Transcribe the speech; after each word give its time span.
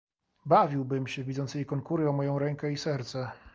"Bawiłbym 0.45 1.07
się, 1.07 1.23
widząc 1.23 1.55
jej 1.55 1.65
konkury 1.65 2.09
o 2.09 2.13
moję 2.13 2.35
rękę 2.39 2.71
i 2.71 2.77
serce." 2.77 3.31